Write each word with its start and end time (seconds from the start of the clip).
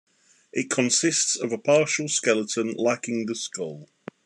It 0.51 0.71
consists 0.71 1.35
of 1.35 1.51
a 1.51 1.59
partial 1.59 2.07
skeleton 2.09 2.73
lacking 2.75 3.27
the 3.27 3.35
skull. 3.35 3.87